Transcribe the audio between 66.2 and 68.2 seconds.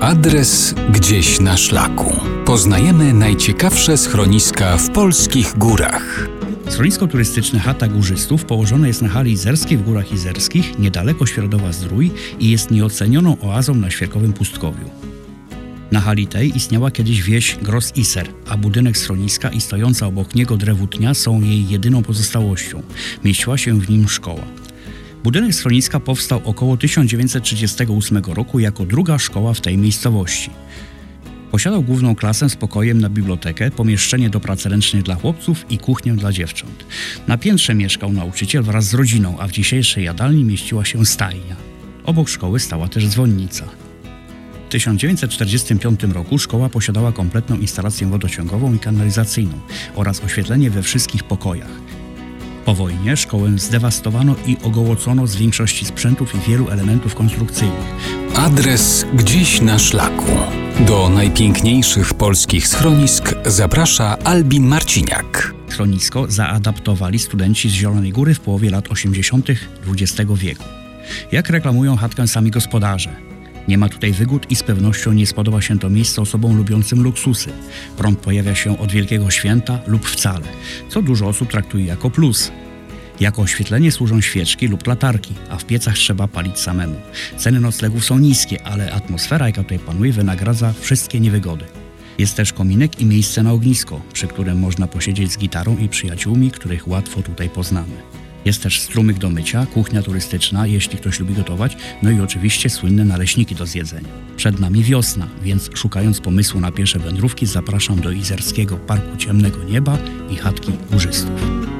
zaadaptowali studenci z Zielonej